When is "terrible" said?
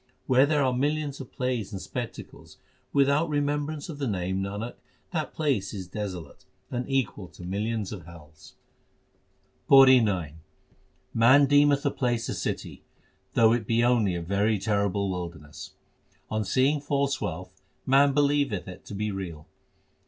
14.57-15.07